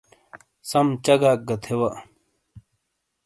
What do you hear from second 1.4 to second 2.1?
گہ تھے وا۔